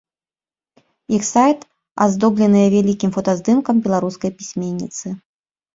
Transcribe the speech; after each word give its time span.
Іх 1.17 1.23
сайт 1.33 1.59
аздобленыя 2.07 2.67
вялікім 2.75 3.09
фотаздымкам 3.19 3.75
беларускай 3.87 4.31
пісьменніцы. 4.43 5.07